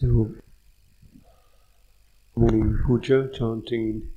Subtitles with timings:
[0.00, 0.30] So,
[2.36, 4.10] morning puja chanting in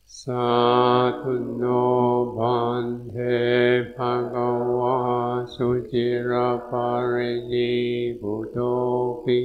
[0.05, 9.41] Satu no bhante bhagava sujira parini buddhopi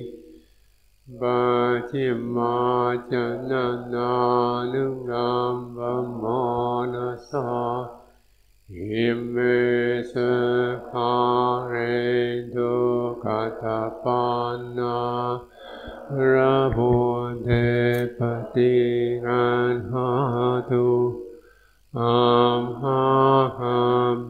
[1.08, 7.48] Bhajima janananurambha manasa
[8.68, 12.74] Himmese karedu
[13.22, 15.46] katapanna
[16.10, 21.22] rabunde patiran hatu
[21.94, 22.74] amhaham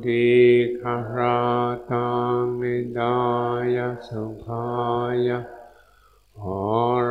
[0.04, 1.80] dikaratam
[2.60, 5.48] nidaya sukhaya
[6.38, 7.05] Om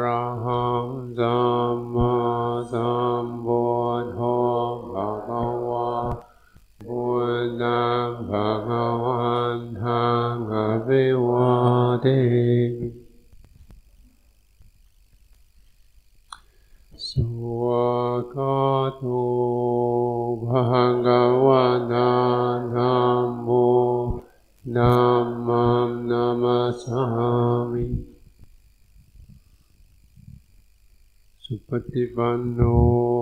[31.94, 33.13] 自分の。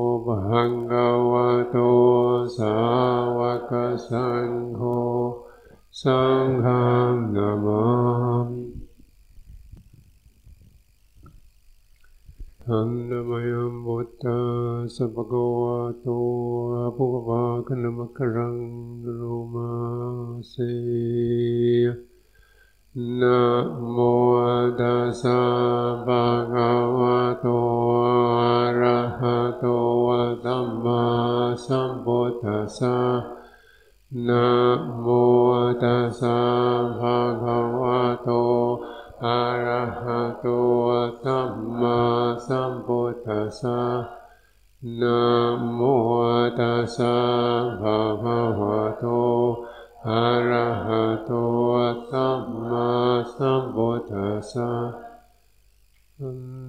[54.13, 54.71] ทธัสสะ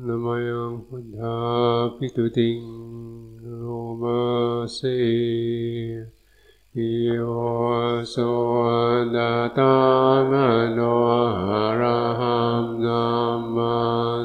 [0.07, 1.37] นามยังพุทธา
[1.97, 2.59] ปิตุติง
[3.59, 3.65] โร
[4.01, 4.21] มา
[4.73, 4.79] เส
[6.73, 7.19] โย
[8.09, 8.15] โส
[9.15, 9.75] ดาตา
[10.29, 10.33] ม
[10.73, 10.79] โน
[11.49, 13.05] อะระหัมนั
[13.37, 13.75] มมา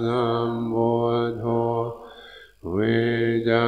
[0.07, 0.93] นัมพุ
[1.27, 1.45] ทโธ
[2.71, 2.77] เว
[3.49, 3.67] จา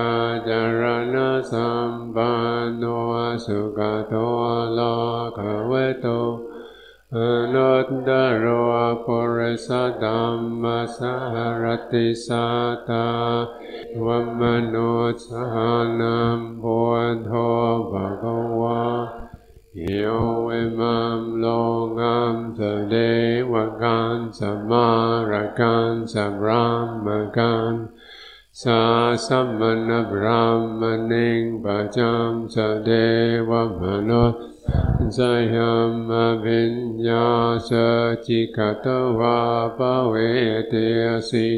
[0.49, 0.83] จาร
[1.15, 2.33] ณะสัมปั
[2.65, 2.85] นโน
[3.45, 3.79] สุข
[4.09, 4.15] โต
[4.75, 4.81] โล
[5.37, 5.73] กเว
[6.03, 6.07] โต
[7.17, 7.19] อ
[7.55, 8.11] นุตต
[8.43, 8.73] รว
[9.05, 9.69] ปุริส
[10.03, 10.65] ตัมม
[10.97, 11.15] สา
[11.63, 13.09] รติสัตตา
[14.05, 14.43] วัมม
[14.75, 14.93] นุ
[15.25, 15.45] สา
[16.01, 16.79] นัมพุ
[17.15, 17.31] ทโธ
[17.91, 18.85] ภะคะวะ
[19.87, 20.05] โย
[20.45, 20.51] เว
[20.81, 21.47] มัมโล
[21.99, 22.61] กัมส
[22.91, 22.95] เด
[23.53, 24.41] วกันส
[24.71, 24.89] มา
[25.31, 26.67] ระกันสัรา
[27.05, 27.07] ม
[27.37, 27.73] กัน
[28.63, 28.83] สา
[29.27, 30.45] สัมมณพรา
[30.81, 32.91] มณิงปจจัมสเด
[33.49, 33.51] ว
[33.83, 34.35] มนุษ
[35.17, 35.21] ส
[35.55, 35.73] ยา
[36.09, 36.11] ม
[36.45, 36.77] วิญ
[37.09, 37.29] ญา
[37.69, 37.71] ส
[38.27, 38.87] จิกต
[39.19, 39.39] วา
[39.79, 40.15] ปเว
[40.69, 40.75] เต
[41.31, 41.49] สิ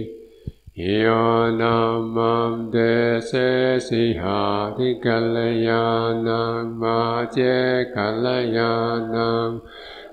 [0.77, 1.06] โย
[1.61, 1.77] นา
[2.17, 2.19] มม
[2.71, 2.77] เด
[3.27, 3.32] เส
[3.88, 4.41] สิหา
[4.76, 5.37] ทิกัล
[5.69, 5.85] ยา
[6.26, 6.99] นังมา
[7.32, 7.38] เจ
[7.94, 8.26] กัล
[8.56, 8.73] ยา
[9.15, 9.49] นัง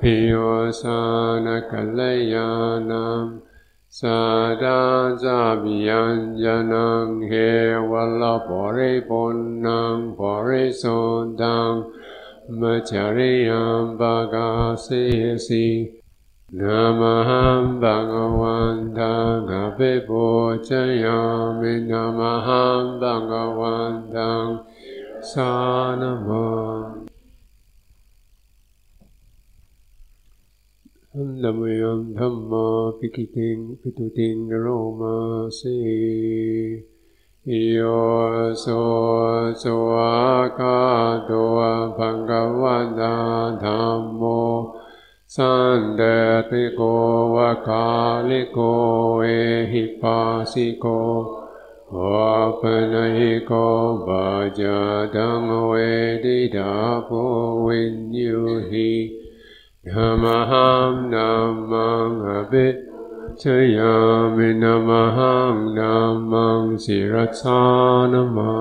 [0.01, 0.33] พิโย
[0.81, 1.01] สา
[1.45, 1.99] นกัล
[2.33, 2.49] ยา
[2.91, 3.25] นัง
[3.99, 4.21] สา
[4.63, 4.81] ดา
[5.23, 7.31] จาบิยัญญนังเฮ
[7.91, 11.73] วัลาปริปุณนังปริสุทธัง
[12.57, 14.49] มัจจริยัมปะกา
[14.81, 14.87] เส
[15.47, 15.67] สิ
[16.59, 18.11] นามาหัมบัง
[18.41, 20.25] วันตังอภิปุ
[20.67, 20.69] จ
[21.03, 21.19] ยา
[21.59, 24.47] มินามาหัมบังวันตัง
[25.31, 25.51] สา
[26.01, 26.47] นมา
[31.11, 32.67] ธันนมยังธรรมา
[32.97, 34.67] ปิกิติงปิตุติงโร
[34.99, 35.15] มา
[35.55, 35.61] เส
[37.51, 37.79] โย
[38.59, 38.65] โส
[39.61, 40.13] สวา
[40.59, 40.79] กา
[41.25, 41.31] โต
[41.97, 43.15] ภะคะวะตา
[43.63, 44.21] ธัมโม
[45.35, 46.01] สันเด
[46.49, 46.81] ติโก
[47.35, 47.87] วะคา
[48.29, 48.57] ลิโก
[49.19, 49.25] เอ
[49.71, 50.85] หิปัสสิโก
[51.95, 53.51] วะปะหิโก
[54.05, 54.25] บา
[54.59, 54.77] จา
[55.13, 55.73] ตังเว
[56.23, 56.73] ดิดา
[57.05, 57.09] โพ
[57.65, 58.37] วินยู
[58.69, 58.91] หิ
[59.91, 62.88] ธรรมหังนัมมังอภิ
[63.43, 63.45] ช
[63.77, 63.95] ยา
[64.35, 67.61] มินามหังนัมมังสิรัสา
[68.11, 68.53] นมา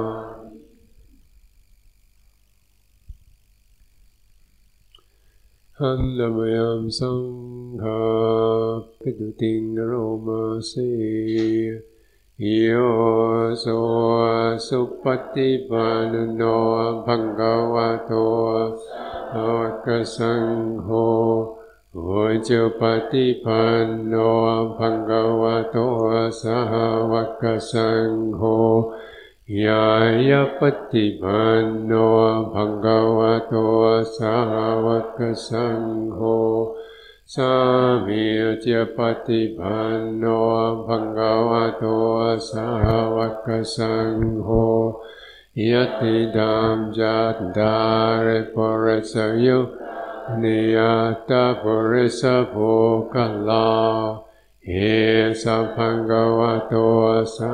[5.78, 7.24] หันลมยามสัง
[7.82, 8.02] ฆา
[9.00, 9.92] ปิตุติงโร
[10.26, 10.90] มาสี
[12.40, 12.70] โย
[13.60, 13.64] โส
[14.66, 15.04] สุป
[15.34, 16.42] ฏิปันโน
[17.04, 18.10] ภะคะวะโต
[19.34, 19.50] อะ
[19.86, 20.44] ระสัง
[20.82, 20.88] โฆ
[21.94, 21.98] โอ
[22.46, 24.14] จุปฏิปันโน
[24.76, 25.76] ภะคะวะโต
[26.40, 26.58] สา
[27.10, 27.12] ว
[27.42, 28.40] กสังโฆ
[29.64, 29.84] ยา
[30.28, 30.60] ยาป
[30.92, 31.92] ฏิปันโน
[32.52, 33.54] ภะคะวะโต
[34.16, 34.34] สา
[34.84, 34.86] ว
[35.16, 35.82] กสัง
[36.12, 36.18] โฆ
[37.34, 37.52] สา
[38.06, 38.24] มี
[38.64, 40.24] จิปฏิปันโน
[40.86, 41.84] ภะคะวะโต
[42.50, 42.66] สา
[43.16, 44.12] วกสัง
[44.42, 44.48] โฆ
[45.70, 47.76] ยติดามจัตตา
[48.24, 49.14] ริปุริส
[49.46, 49.60] ยุ
[50.42, 50.78] นิย
[51.28, 52.54] ตาปุริสโภ
[53.12, 53.14] ค
[53.48, 53.68] ลา
[54.66, 54.70] เอ
[55.42, 56.74] สัพพังกวะโต
[57.36, 57.52] สา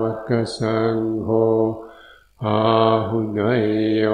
[0.00, 1.28] วกสังโฆ
[2.44, 2.58] อา
[3.08, 3.62] หุนย
[3.96, 4.04] โย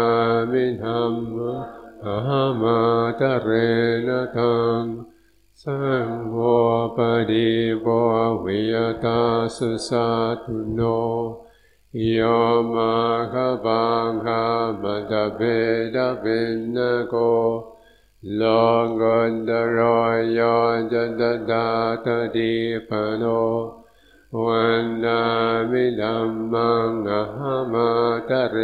[0.50, 1.14] มิธรรม
[2.04, 2.78] หามา
[3.20, 3.48] ตเร
[4.06, 4.82] นทัง
[5.66, 6.36] สังโฆ
[6.96, 6.98] ป
[7.30, 7.50] ฏิ
[7.82, 7.86] โภ
[8.44, 8.74] วิย
[9.04, 9.20] ตา
[9.56, 10.08] สุสั
[10.42, 10.80] ตุโน
[12.10, 12.18] โย
[12.74, 12.94] มา
[13.32, 14.44] คบังคา
[14.82, 15.40] มตะเบ
[15.94, 16.24] ดะเบ
[16.74, 16.76] น
[17.08, 17.14] โก
[18.36, 18.42] โล
[19.00, 19.18] กุ
[19.48, 19.78] ตโร
[20.32, 20.40] โย
[20.92, 21.66] จัตตา
[22.04, 22.52] ตติ
[22.88, 23.24] ปโน
[24.44, 25.20] วันนา
[25.70, 27.88] มิธัมมังอะหมา
[28.28, 28.56] ตะเร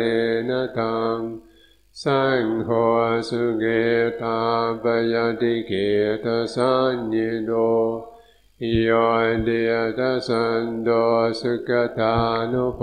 [0.48, 1.18] นตัง
[2.04, 2.70] สังโฆ
[3.28, 3.64] สุเก
[4.20, 4.38] ตา
[4.82, 5.72] ปยติเก
[6.24, 7.50] ตสัญญิโน
[8.82, 8.90] โย
[9.42, 10.88] เดียตสันโด
[11.40, 12.14] สุกตา
[12.52, 12.80] นุโพ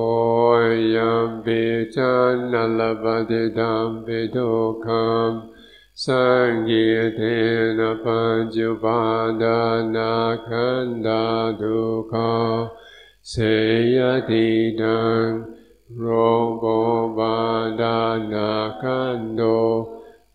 [0.95, 5.51] yambi chanalabadi dambi dokam
[5.91, 12.71] sangitena panjupadana kanda dukkha
[13.19, 15.51] seyati dang
[15.99, 19.59] robo badana kando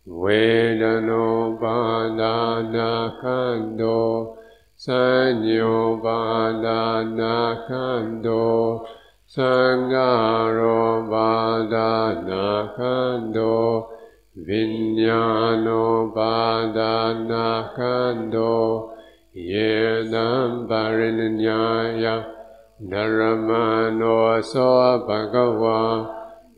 [0.04, 4.36] vedano badana kando
[4.80, 8.80] Sanyo Vadana Kando
[9.28, 13.90] Sangaro Vadana Kando
[14.38, 18.96] Vinyano Vadana Kando
[19.36, 22.24] Yenam Varinyaya
[22.82, 26.08] Dharamano So Bhagava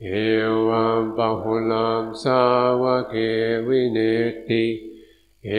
[0.01, 4.92] Evam Bahulam Savake Vineti
[5.49, 5.53] เอ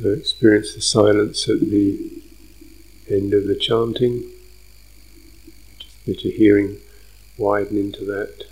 [0.02, 1.90] So experience the silence at the
[3.10, 4.32] end of the chanting,
[5.78, 6.78] just let your hearing
[7.38, 8.46] widen into that.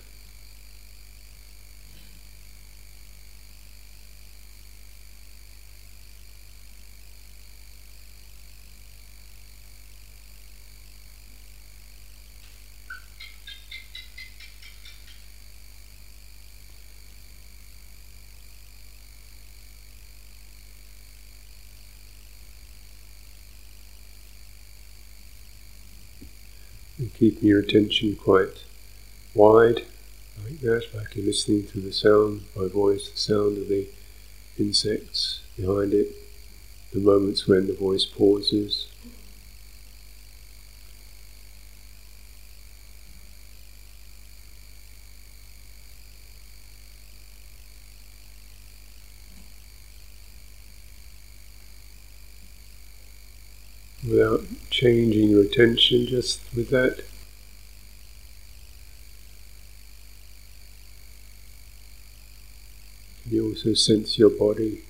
[27.02, 28.62] And keeping your attention quite
[29.35, 29.82] wide,
[30.44, 33.88] like that, like you're listening to the sound, of my voice, the sound of the
[34.56, 36.14] insects behind it,
[36.92, 38.87] the moments when the voice pauses.
[54.09, 57.02] Without changing your attention, just with that
[63.32, 64.82] You also sense your body,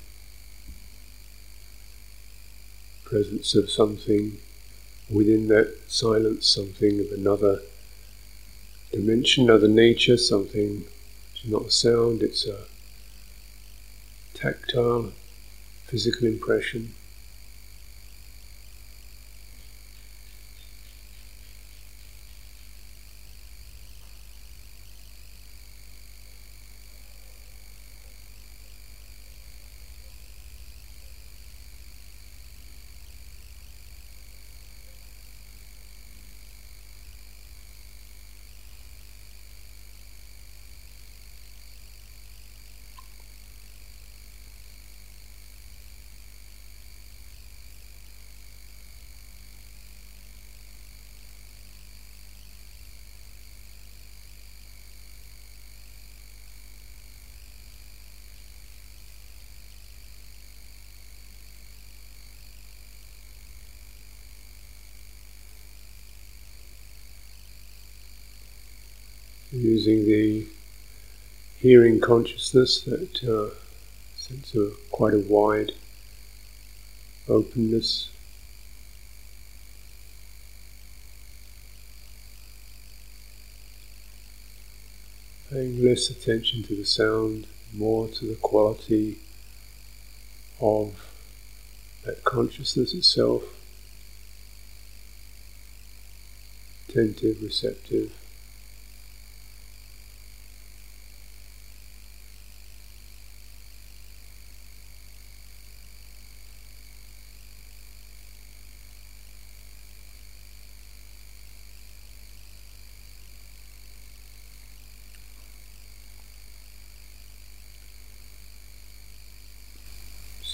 [3.04, 4.38] presence of something
[5.08, 7.60] within that silence, something of another
[8.90, 12.64] dimension, another nature, something which is not a sound, it's a
[14.34, 15.12] tactile,
[15.86, 16.94] physical impression.
[69.52, 70.46] Using the
[71.56, 73.54] hearing consciousness, that uh,
[74.16, 75.72] sense of quite a wide
[77.28, 78.08] openness.
[85.52, 89.18] paying less attention to the sound, more to the quality
[90.62, 90.94] of
[92.06, 93.42] that consciousness itself,
[96.88, 98.12] attentive, receptive.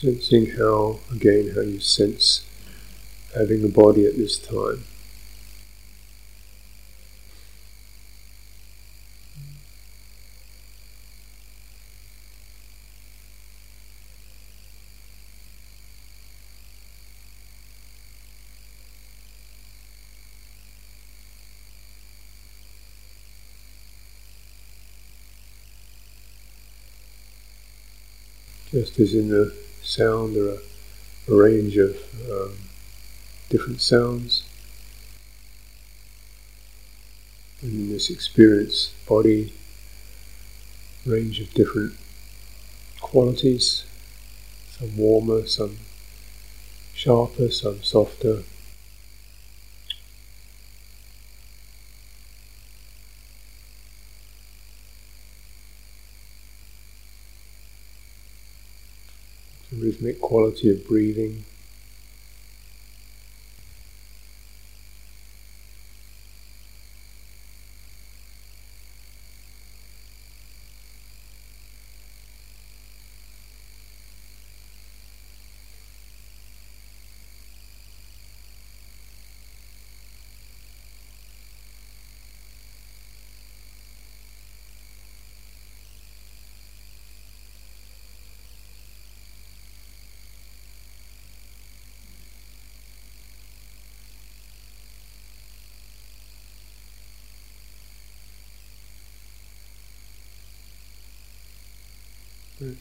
[0.01, 2.47] Sensing how, again, how you sense
[3.37, 4.85] having a body at this time.
[28.71, 30.59] just as in the sound, there are
[31.29, 31.97] a range of
[32.31, 32.53] um,
[33.49, 34.45] different sounds.
[37.63, 39.53] In this experience, body,
[41.05, 41.95] range of different
[43.01, 43.85] qualities,
[44.79, 45.79] some warmer, some
[46.95, 48.43] sharper, some softer.
[60.01, 61.45] Rhythmic quality of breathing.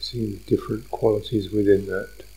[0.00, 2.27] Seeing different qualities within that.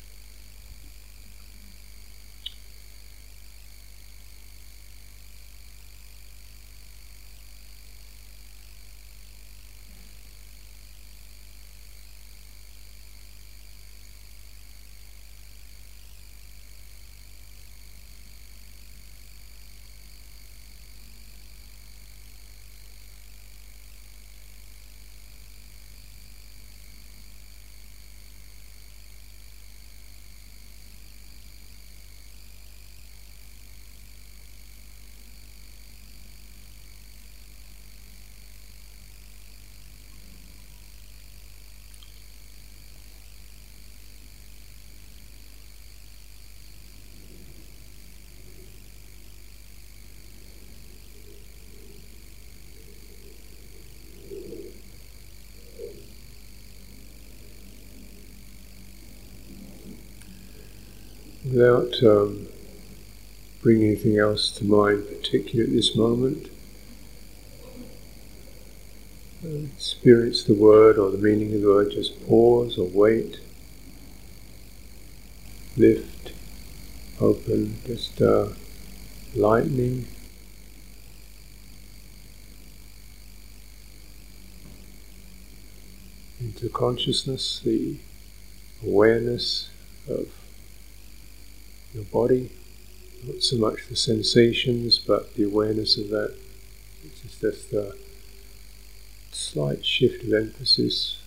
[61.52, 62.48] Without um,
[63.62, 66.48] bringing anything else to mind, particularly at this moment.
[69.44, 73.40] Experience the word or the meaning of the word, just pause or wait,
[75.76, 76.32] lift,
[77.20, 78.50] open, just uh,
[79.36, 80.08] lightening.
[86.40, 87.98] Into consciousness, the
[88.84, 89.70] awareness
[90.08, 90.28] of
[91.94, 92.52] your body,
[93.24, 96.36] not so much the sensations, but the awareness of that.
[97.04, 97.92] It's just a uh,
[99.32, 101.18] slight shift of emphasis.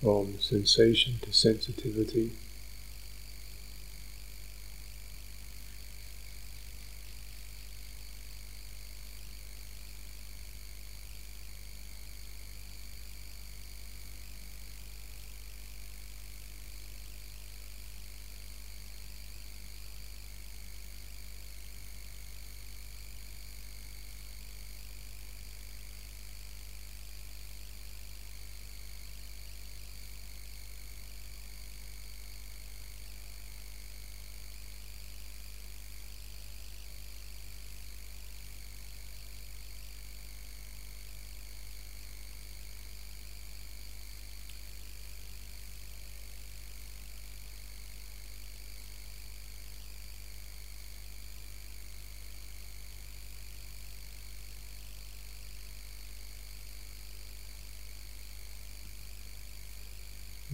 [0.00, 2.32] From sensation to sensitivity.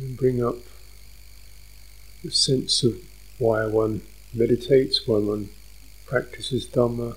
[0.04, 0.56] And bring up
[2.22, 3.00] the sense of
[3.38, 4.02] why one
[4.34, 5.48] meditates, why one
[6.04, 7.16] practices Dhamma.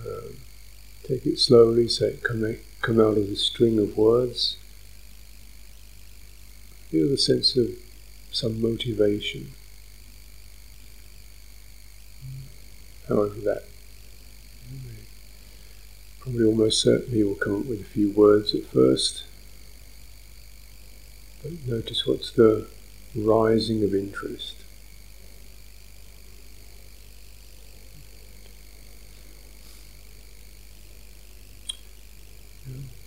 [0.00, 0.36] Um,
[1.02, 4.58] take it slowly so it can come out of the string of words.
[6.88, 7.70] Feel the sense of
[8.30, 9.50] some motivation.
[13.08, 13.64] However, that
[16.20, 19.24] probably almost certainly will come up with a few words at first.
[21.42, 22.66] But notice what's the
[23.14, 24.56] rising of interest.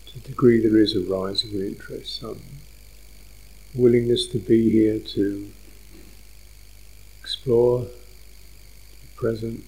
[0.07, 2.41] To the degree there is a rising of interest, some
[3.75, 5.51] willingness to be here to
[7.21, 9.63] explore, to be present,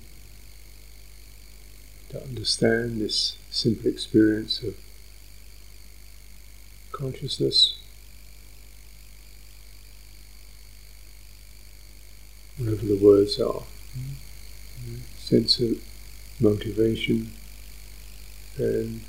[2.09, 4.75] to understand this simple experience of
[6.91, 7.77] consciousness.
[12.65, 13.61] Whatever the words are,
[15.19, 15.79] sense of
[16.39, 17.31] motivation
[18.57, 19.01] and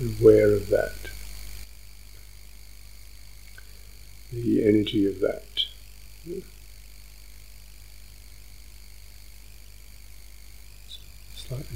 [0.00, 0.96] aware of that,
[4.32, 5.55] the energy of that.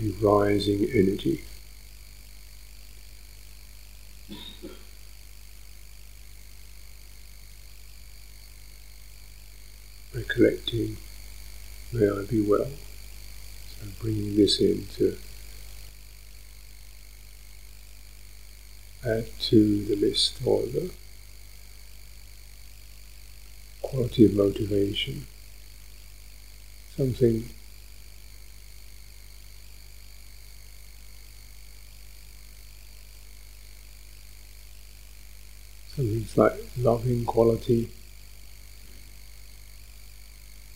[0.00, 1.44] Rising energy.
[10.14, 10.96] Recollecting,
[11.92, 12.70] may I be well.
[13.68, 15.18] So bringing this into
[19.04, 20.90] add to the list or the
[23.82, 25.26] quality of motivation.
[26.96, 27.50] Something
[36.00, 37.90] something like loving quality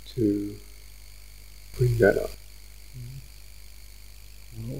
[0.06, 0.56] to
[1.76, 2.30] bring that up.
[4.58, 4.78] Mm-hmm.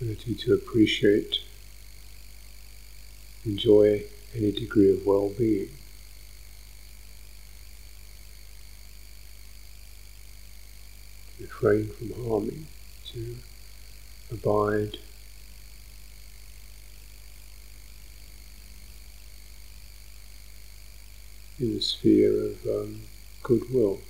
[0.00, 1.36] ability to appreciate,
[3.44, 5.70] enjoy any degree of well being.
[11.40, 12.66] Refrain from harming,
[13.12, 13.36] to
[14.30, 14.98] abide.
[21.58, 23.02] In the sphere of um,
[23.42, 24.00] goodwill.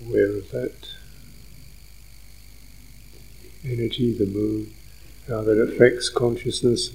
[0.00, 0.88] Aware of that
[3.64, 4.72] energy, the moon,
[5.28, 6.94] how that affects consciousness.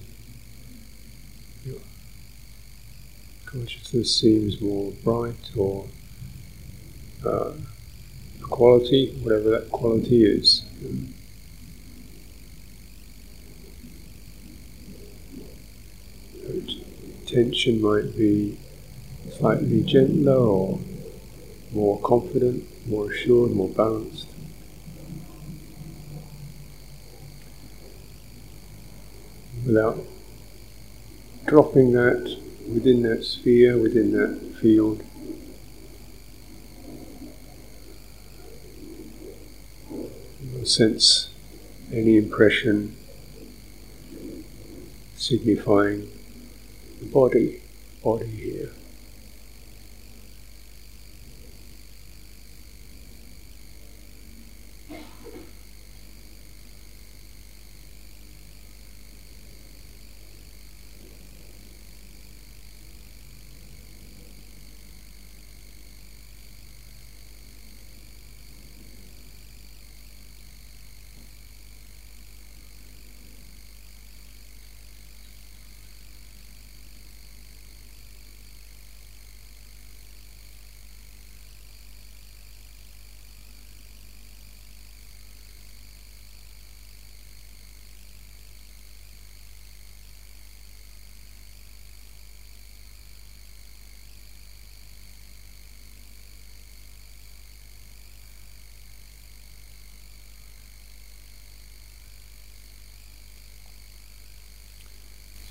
[3.46, 5.86] Consciousness seems more bright or
[7.26, 7.54] uh,
[8.42, 10.64] quality, whatever that quality is.
[17.28, 18.58] Tension might be
[19.38, 20.80] slightly gentler or
[21.72, 24.28] more confident, more assured, more balanced.
[29.66, 30.00] Without
[31.46, 35.04] dropping that within that sphere, within that field.
[40.66, 41.30] sense
[41.92, 42.96] any impression
[45.16, 46.10] signifying
[47.00, 47.62] the body,
[48.02, 48.72] body here.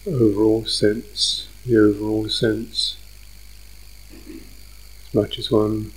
[0.06, 2.96] Overall sense, the overall sense,
[5.06, 5.92] as much as one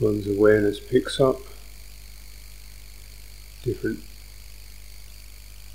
[0.00, 1.40] one's awareness picks up
[3.62, 4.00] different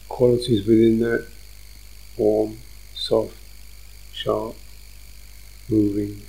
[0.08, 1.26] qualities within that.
[2.18, 2.58] Warm,
[2.94, 3.36] soft,
[4.12, 4.56] sharp,
[5.70, 6.22] moving.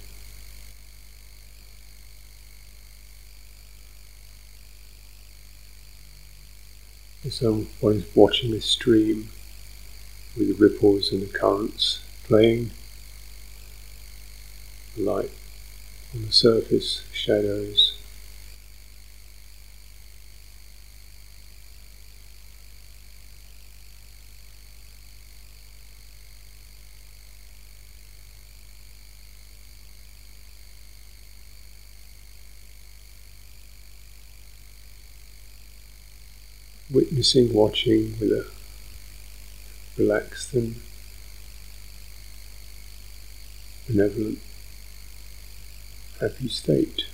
[7.28, 9.28] Someone is watching a stream
[10.36, 12.70] with the ripples and the currents playing,
[14.96, 15.30] light
[16.14, 17.98] on the surface, shadows.
[36.90, 38.46] Witnessing, watching with a
[39.96, 40.80] relaxed and
[43.86, 44.38] benevolent,
[46.20, 47.06] happy state.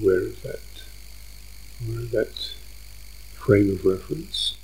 [0.00, 0.60] Aware of that,
[1.86, 2.52] aware of that
[3.34, 4.56] frame of reference.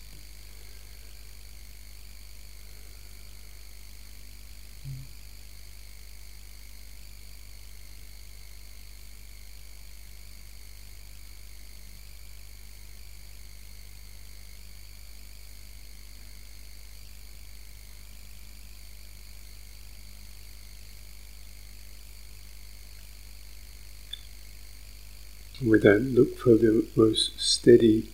[25.65, 28.11] We then look for the most steady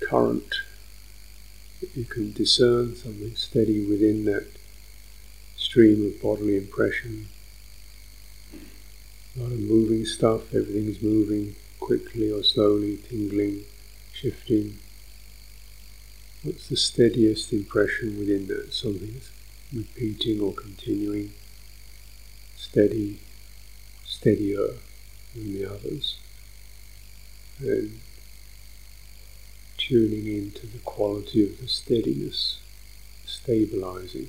[0.00, 0.52] current
[1.80, 4.48] that you can discern, something steady within that
[5.56, 7.28] stream of bodily impression.
[9.36, 13.62] A lot of moving stuff, everything's moving quickly or slowly, tingling,
[14.12, 14.80] shifting.
[16.42, 18.72] What's the steadiest impression within that?
[18.72, 19.30] Something that's
[19.72, 21.32] repeating or continuing,
[22.56, 23.20] steady,
[24.04, 24.78] steadier
[25.34, 26.18] in the others,
[27.60, 28.00] and
[29.78, 32.60] tuning into the quality of the steadiness
[33.26, 34.28] stabilizing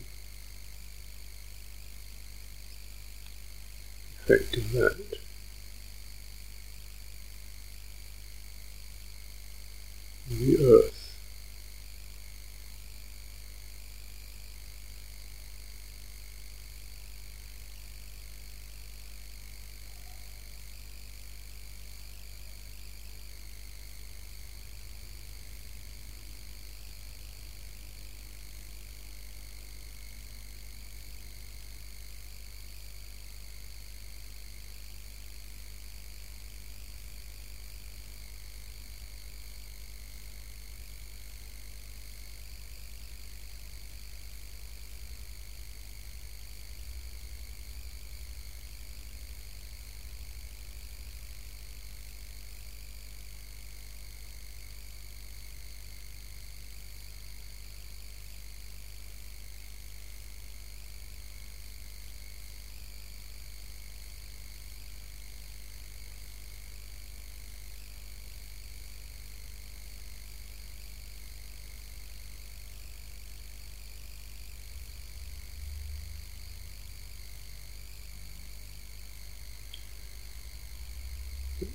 [4.22, 5.18] effect of that.
[10.30, 10.83] The earth.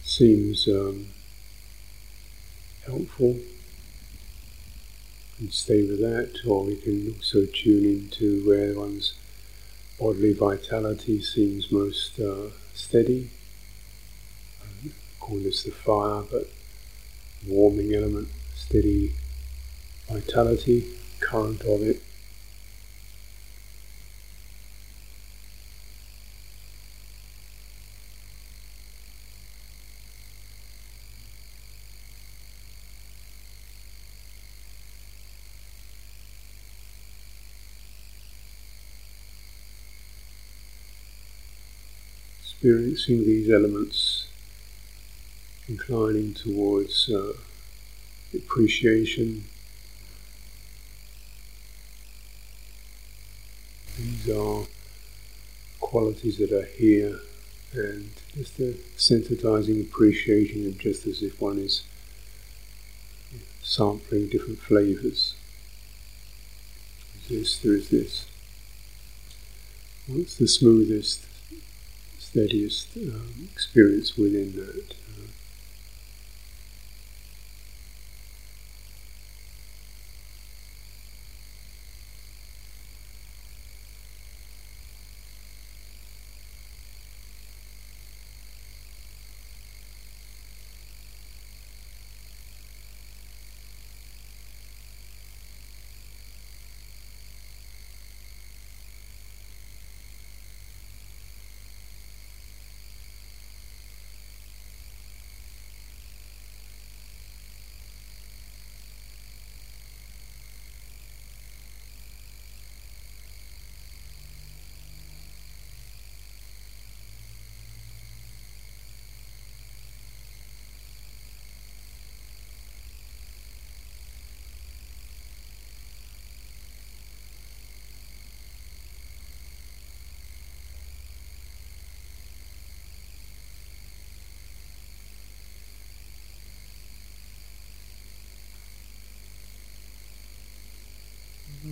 [0.03, 1.09] Seems um,
[2.87, 3.39] helpful
[5.39, 9.15] and stay with that, or we can also tune into where one's
[9.99, 13.31] bodily vitality seems most uh, steady.
[15.21, 16.49] Call this the fire, but
[17.47, 19.15] warming element, steady
[20.09, 22.03] vitality, current of it.
[42.59, 44.27] Experiencing these elements
[45.69, 47.33] inclining towards uh,
[48.35, 49.45] appreciation.
[53.97, 54.65] These are
[55.79, 57.21] qualities that are here
[57.75, 61.85] and just a sensitizing, appreciating them just as if one is
[63.63, 65.37] sampling different flavors.
[67.29, 68.27] This, there is this.
[70.09, 71.29] What's the smoothest
[72.31, 74.95] steadiest um, experience within that.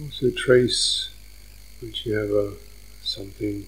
[0.03, 1.11] Also trace
[1.81, 2.53] once you have a,
[3.03, 3.67] something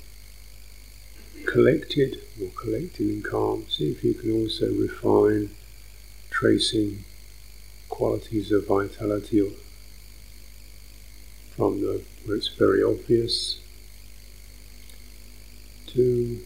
[1.47, 5.51] collected or collected in calm, see if you can also refine
[6.31, 7.05] tracing
[7.89, 9.51] qualities of vitality or
[11.57, 13.61] from the where it's very obvious
[15.87, 16.41] to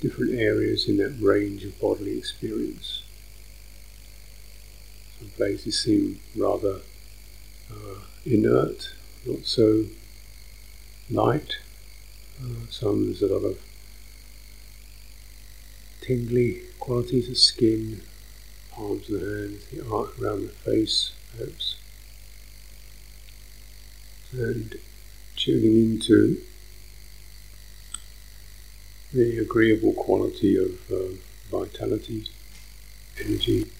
[0.00, 3.02] different areas in that range of bodily experience.
[5.18, 6.80] Some places seem rather
[7.70, 8.92] uh, inert,
[9.26, 9.86] not so
[11.10, 11.56] light.
[12.42, 13.58] Uh, some there's a lot of
[16.00, 18.02] tingly qualities of skin,
[18.70, 21.76] palms of the hands, the arc around the face, perhaps.
[24.32, 24.78] And
[25.36, 26.40] tuning into
[29.12, 31.16] the agreeable quality of uh,
[31.50, 32.26] vitality,
[33.18, 33.70] energy.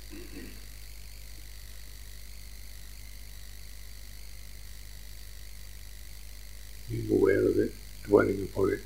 [6.91, 7.73] being aware of it,
[8.11, 8.81] dwelling upon it.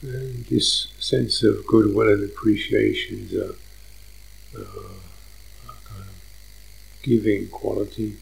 [0.00, 3.54] And this sense of goodwill and appreciation is a,
[4.58, 4.64] a
[5.84, 6.14] kind of
[7.02, 8.16] giving quality.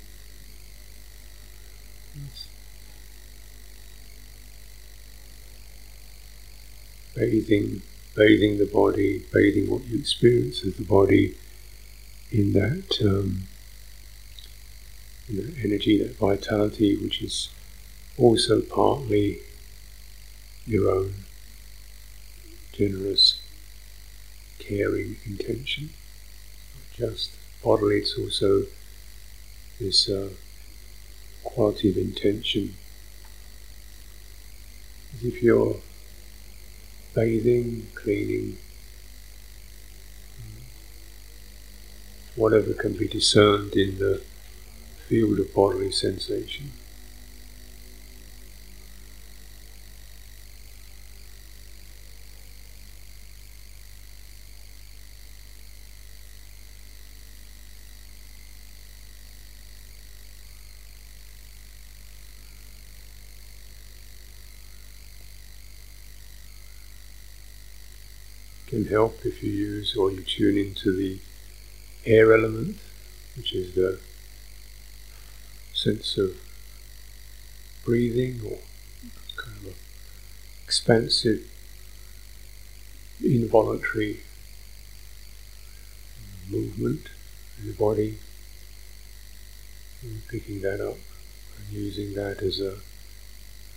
[7.14, 7.82] Bathing,
[8.14, 11.36] bathing the body, bathing what you experience as the body
[12.30, 13.48] in that, um,
[15.28, 17.50] in that energy, that vitality, which is
[18.18, 19.40] also partly
[20.64, 21.14] your own
[22.72, 23.40] generous,
[24.58, 25.90] caring intention,
[26.74, 27.30] not just
[27.62, 28.64] bodily, it's also
[29.80, 30.28] this uh,
[31.42, 32.74] quality of intention.
[35.14, 35.76] As if you're
[37.14, 38.58] bathing, cleaning,
[42.34, 44.22] whatever can be discerned in the
[45.08, 46.72] field of bodily sensation.
[68.66, 71.18] can help if you use or you tune into the
[72.04, 72.76] air element,
[73.36, 73.98] which is the
[75.86, 76.36] sense of
[77.84, 78.58] breathing or
[79.36, 79.76] kind of
[80.64, 81.48] expansive,
[83.22, 84.18] involuntary
[86.50, 87.02] movement
[87.60, 88.18] in the body,
[90.02, 90.98] and picking that up
[91.56, 92.74] and using that as a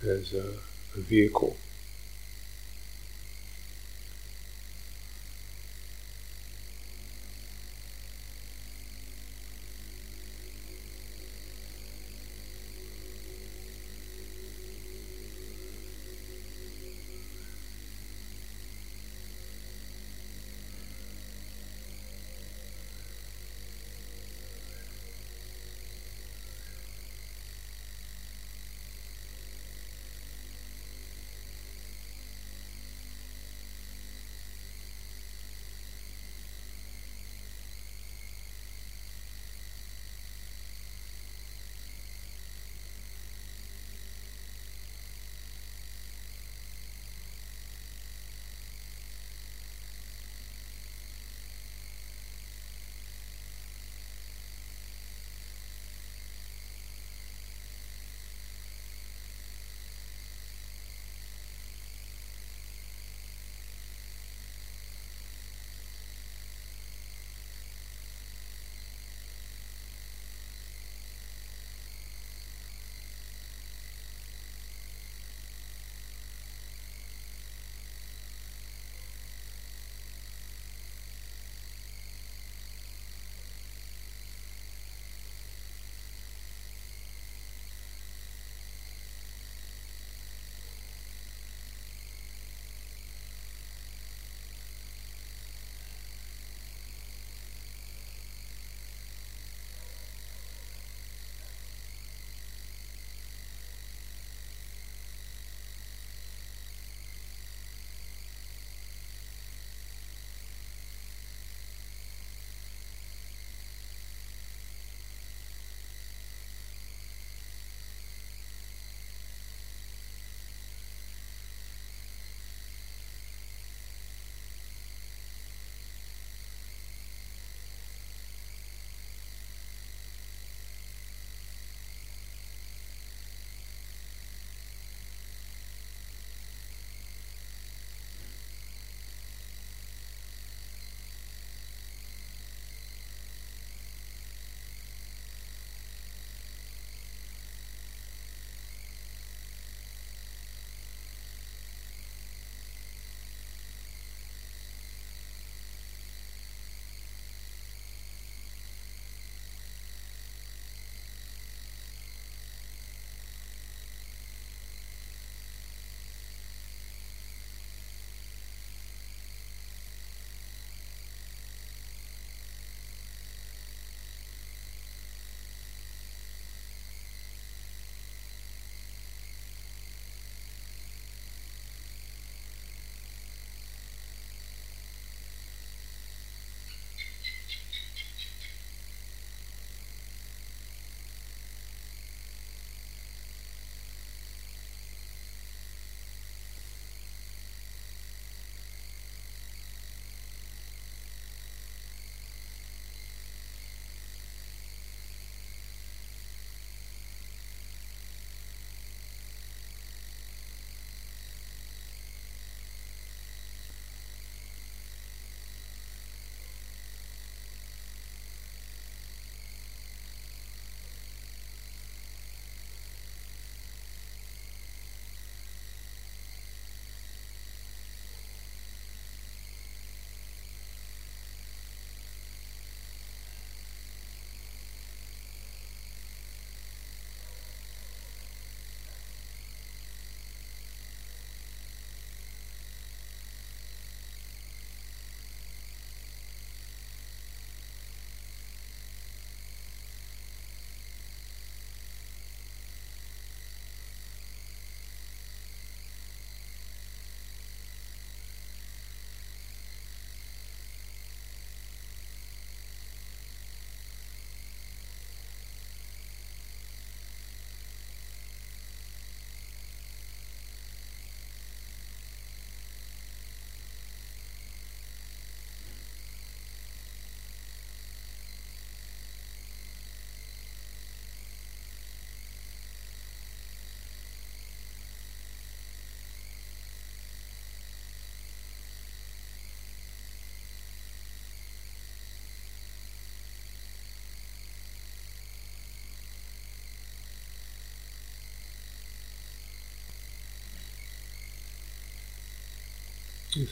[0.02, 0.54] as a,
[0.96, 1.56] a vehicle.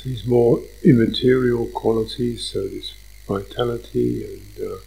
[0.04, 2.94] These more immaterial qualities, so this
[3.26, 4.78] vitality and uh,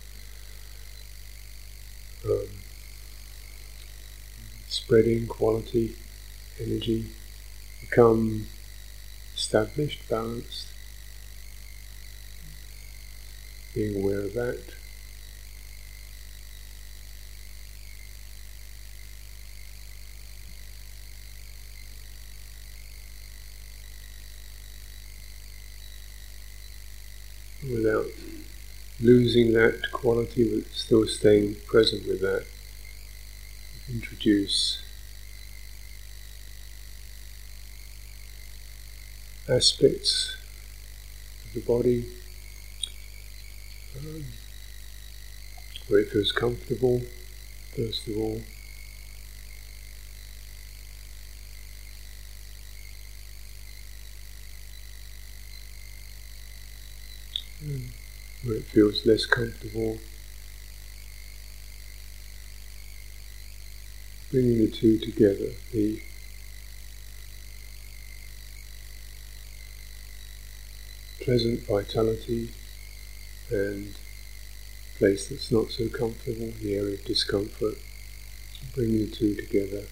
[2.31, 2.47] um,
[4.67, 5.95] spreading quality,
[6.59, 7.11] energy,
[7.81, 8.47] become
[9.35, 10.67] established, balanced,
[13.73, 14.80] being aware of that.
[29.01, 32.45] Losing that quality, but still staying present with that,
[33.89, 34.81] introduce
[39.49, 40.37] aspects
[41.45, 42.07] of the body
[43.97, 44.23] um,
[45.87, 47.01] where it feels comfortable,
[47.75, 48.41] first of all.
[58.43, 59.97] Where it feels less comfortable.
[64.31, 66.01] Bringing the two together, the
[71.21, 72.51] pleasant vitality
[73.51, 73.93] and
[74.97, 77.75] place that's not so comfortable, the area of discomfort.
[78.73, 79.83] Bring the two together.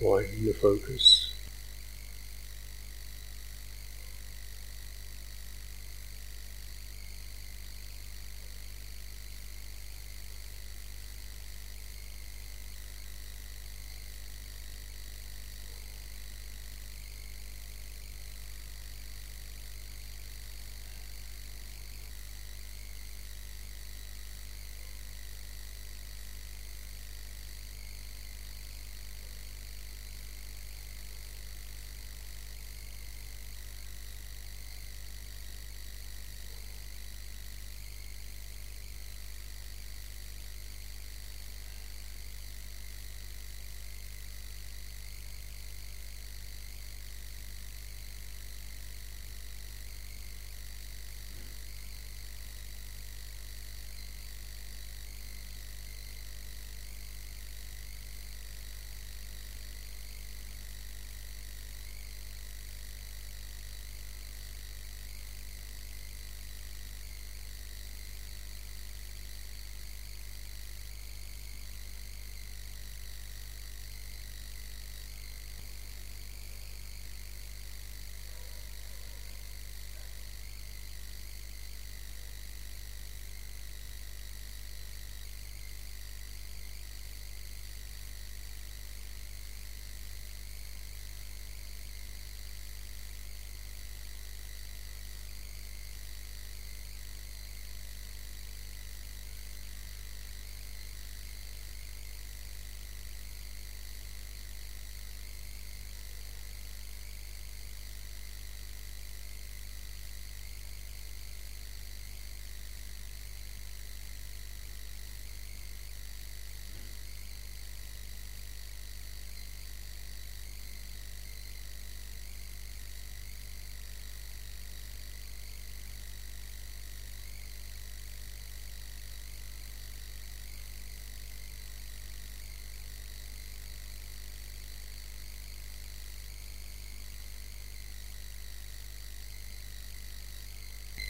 [0.00, 1.13] Widen the focus.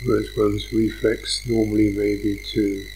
[0.04, 2.86] Whereas one's reflex normally may be to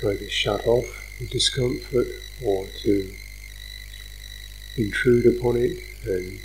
[0.00, 0.86] try to shut off
[1.20, 2.08] the discomfort
[2.44, 3.14] or to
[4.76, 6.40] intrude upon it and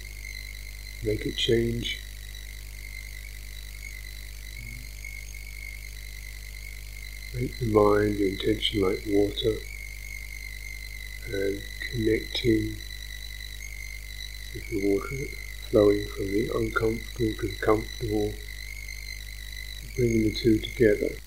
[1.04, 2.00] make it change.
[7.34, 9.56] Make the mind, the intention like water
[11.34, 11.60] and
[11.90, 12.76] connecting
[14.54, 15.26] with the water
[15.72, 18.34] flowing from the uncomfortable to the comfortable
[19.96, 21.24] bringing the two together.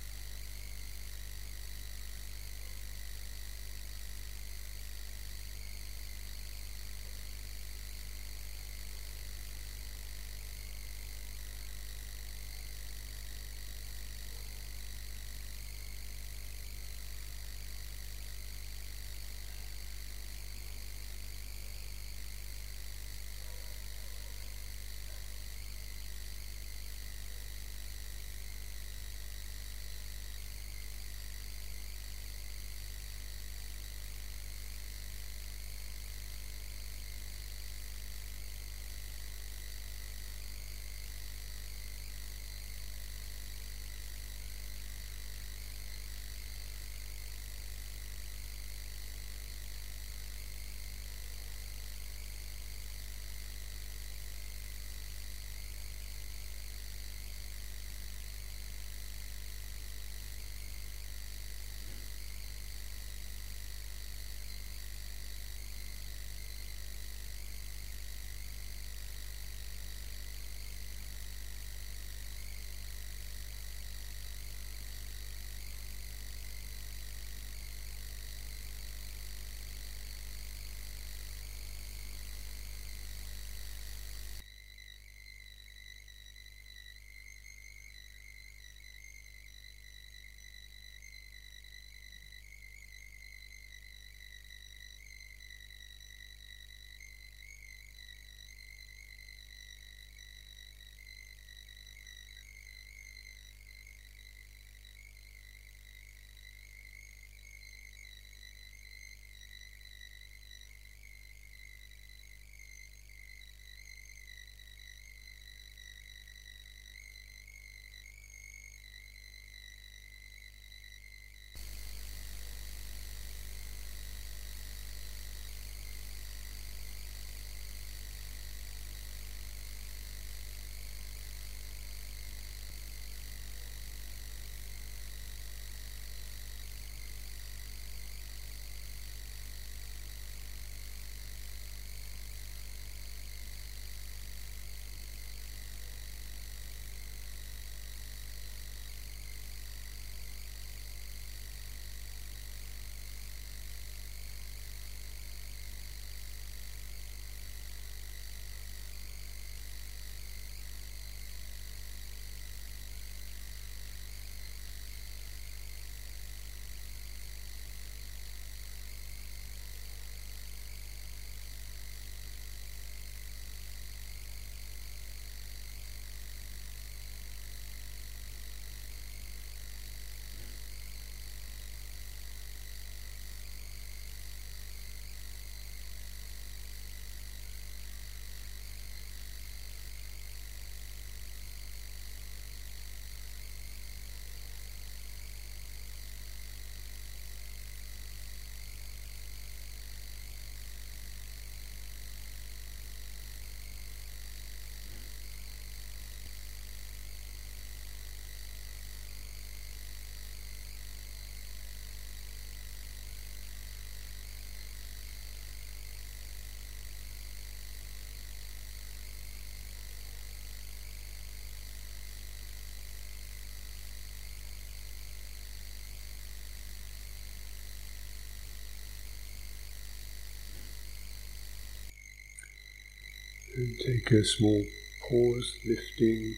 [233.58, 234.62] And take a small
[235.10, 236.36] pause, lifting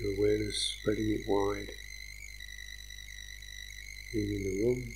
[0.00, 1.68] your awareness, spreading it wide,
[4.14, 4.94] being in the room.